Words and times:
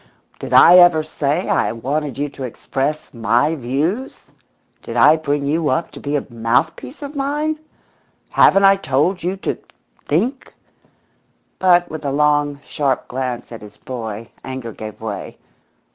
"Did 0.39 0.51
I 0.51 0.77
ever 0.79 1.03
say 1.03 1.47
I 1.47 1.71
wanted 1.71 2.17
you 2.17 2.27
to 2.29 2.41
express 2.43 3.13
'my 3.13 3.53
views'? 3.53 4.31
Did 4.81 4.97
I 4.97 5.15
bring 5.15 5.45
you 5.45 5.69
up 5.69 5.91
to 5.91 5.99
be 5.99 6.15
a 6.15 6.25
mouthpiece 6.27 7.03
of 7.03 7.15
mine? 7.15 7.59
Haven't 8.31 8.63
I 8.63 8.77
told 8.77 9.21
you 9.21 9.37
to 9.37 9.59
think?" 10.07 10.55
But 11.59 11.91
with 11.91 12.03
a 12.03 12.11
long, 12.11 12.61
sharp 12.67 13.07
glance 13.09 13.51
at 13.51 13.61
his 13.61 13.77
boy 13.77 14.31
anger 14.43 14.71
gave 14.71 15.01
way. 15.01 15.37